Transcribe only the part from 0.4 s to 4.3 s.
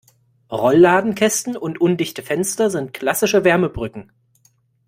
Rollladenkästen und undichte Fenster sind klassische Wärmebrücken.